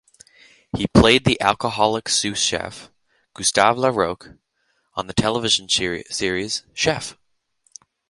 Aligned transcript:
He 0.75 0.87
played 0.87 1.25
the 1.25 1.39
alcoholic 1.39 2.09
sous 2.09 2.35
chef 2.39 2.89
Gustave 3.35 3.77
LaRoche 3.79 4.29
on 4.95 5.05
the 5.05 5.13
television 5.13 5.69
series 5.69 6.63
Chef! 6.73 7.19